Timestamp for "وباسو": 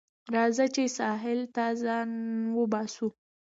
2.57-3.07